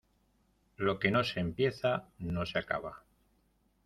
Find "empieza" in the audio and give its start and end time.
1.41-2.07